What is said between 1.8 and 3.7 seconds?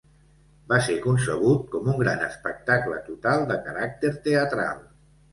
un gran espectacle total de